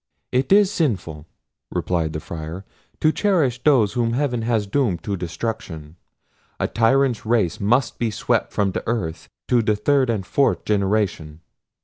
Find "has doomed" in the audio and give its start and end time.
4.41-5.03